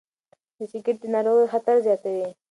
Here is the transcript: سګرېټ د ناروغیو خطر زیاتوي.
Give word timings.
سګرېټ 0.71 0.97
د 1.01 1.05
ناروغیو 1.13 1.51
خطر 1.53 1.75
زیاتوي. 1.85 2.27